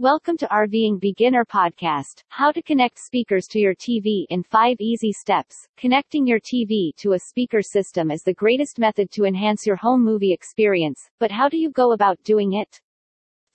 [0.00, 2.24] Welcome to RVing Beginner Podcast.
[2.30, 5.68] How to connect speakers to your TV in 5 easy steps.
[5.76, 10.02] Connecting your TV to a speaker system is the greatest method to enhance your home
[10.02, 12.80] movie experience, but how do you go about doing it?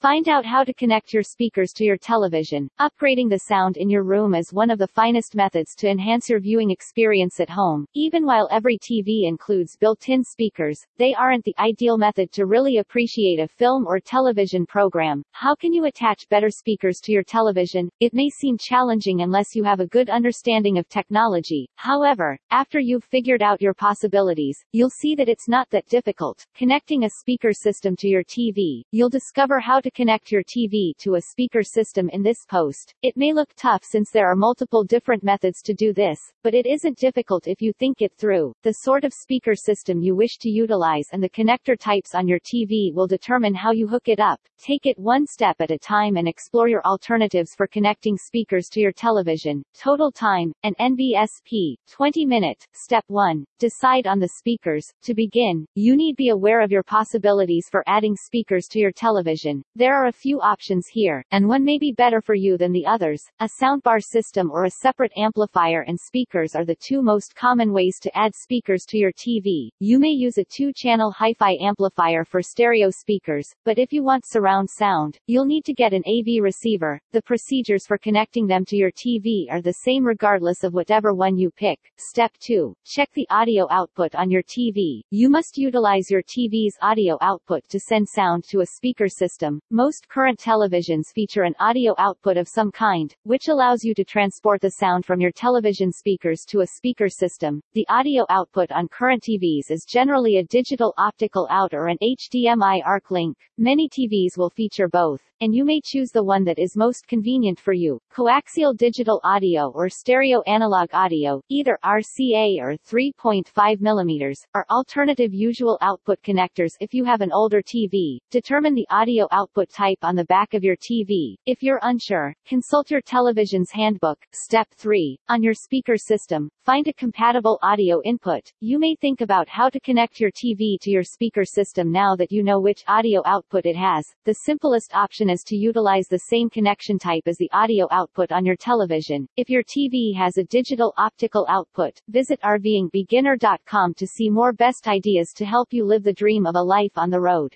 [0.06, 2.70] Find out how to connect your speakers to your television.
[2.80, 6.40] Upgrading the sound in your room is one of the finest methods to enhance your
[6.40, 7.88] viewing experience at home.
[7.96, 13.40] Even while every TV includes built-in speakers, they aren't the ideal method to really appreciate
[13.40, 15.24] a film or television program.
[15.32, 17.90] How can you attach better speakers to your television?
[18.00, 21.68] It may seem challenging unless you have a good understanding of technology.
[21.78, 26.46] However, after you've figured out your possibilities, you'll see that it's not that difficult.
[26.56, 31.16] Connecting a speaker system to your TV, you'll discover how to connect your TV to
[31.16, 32.94] a speaker system in this post.
[33.02, 36.66] It may look tough since there are multiple different methods to do this, but it
[36.66, 38.54] isn't difficult if you think it through.
[38.64, 42.40] The sort of speaker system you wish to utilize and the connector types on your
[42.40, 44.42] TV will determine how you hook it up.
[44.58, 48.82] Take it one step at a time and explore your alternatives for connecting speakers to
[48.82, 49.64] your television.
[49.74, 52.66] Total time, an NBSP, 20 minute.
[52.74, 53.46] Step 1.
[53.60, 54.92] Decide on the speakers.
[55.04, 58.92] To begin, you need to be aware of your possibilities for adding speakers to your
[58.92, 59.64] television.
[59.76, 62.86] There are a few options here, and one may be better for you than the
[62.86, 63.22] others.
[63.42, 68.00] A soundbar system or a separate amplifier and speakers are the two most common ways
[68.02, 69.70] to add speakers to your TV.
[69.80, 74.70] You may use a two-channel hi-fi amplifier for stereo speakers, but if you want surround
[74.70, 77.02] sound, you'll need to get an AV receiver.
[77.12, 81.38] The procedures for connecting them to your TV are the same regardless of whatever one
[81.38, 81.80] you pick.
[81.98, 82.74] Step 2.
[82.86, 85.02] Check the audio output on your TV.
[85.12, 90.08] You must utilize your TV's audio output to send sound to a speaker system, most
[90.08, 94.70] current televisions feature an audio output of some kind, which allows you to transport the
[94.70, 97.60] sound from your television speakers to a speaker system.
[97.74, 102.86] The audio output on current TVs is generally a digital optical out or an HDMI
[102.86, 103.38] ARC link.
[103.58, 107.60] Many TVs will feature both, and you may choose the one that is most convenient
[107.60, 108.00] for you.
[108.14, 115.80] Coaxial digital audio or stereo analog audio, either RCA or 3.5 mm, are alternative usual
[115.82, 118.20] output connectors if you have an older TV.
[118.30, 121.36] Determine the audio output output type on the back of your TV.
[121.46, 124.20] If you're unsure, consult your television's handbook.
[124.34, 125.18] Step 3.
[125.30, 128.42] On your speaker system, find a compatible audio input.
[128.60, 132.34] You may think about how to connect your TV to your speaker system now that
[132.34, 134.06] you know which audio output it has.
[134.26, 138.46] The simplest option is to utilize the same connection type as the audio output on
[138.46, 139.26] your television.
[139.38, 145.32] If your TV has a digital optical output, visit RVingBeginner.com to see more best ideas
[145.36, 147.56] to help you live the dream of a life on the road.